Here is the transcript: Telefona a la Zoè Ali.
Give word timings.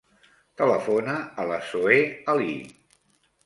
Telefona 0.61 1.19
a 1.21 1.47
la 1.53 1.61
Zoè 1.69 2.03
Ali. 2.37 2.59